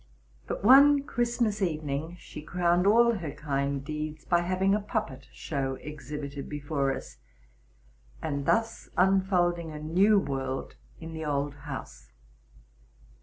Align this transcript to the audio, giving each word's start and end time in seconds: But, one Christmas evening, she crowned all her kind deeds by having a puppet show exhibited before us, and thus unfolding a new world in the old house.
But, 0.47 0.63
one 0.63 1.03
Christmas 1.03 1.61
evening, 1.61 2.15
she 2.19 2.41
crowned 2.41 2.87
all 2.87 3.11
her 3.19 3.29
kind 3.29 3.85
deeds 3.85 4.25
by 4.25 4.39
having 4.41 4.73
a 4.73 4.79
puppet 4.79 5.27
show 5.31 5.75
exhibited 5.75 6.49
before 6.49 6.91
us, 6.91 7.17
and 8.19 8.47
thus 8.47 8.89
unfolding 8.97 9.69
a 9.69 9.77
new 9.79 10.17
world 10.17 10.73
in 10.99 11.13
the 11.13 11.23
old 11.25 11.53
house. 11.53 12.13